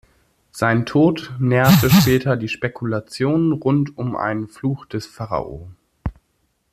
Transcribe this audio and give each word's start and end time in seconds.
Sein 0.49 0.87
Tod 0.87 1.31
nährte 1.37 1.91
später 1.91 2.35
die 2.35 2.47
Spekulationen 2.47 3.51
rund 3.51 3.99
um 3.99 4.15
einen 4.15 4.47
„Fluch 4.47 4.87
des 4.87 5.05
Pharao“. 5.05 5.69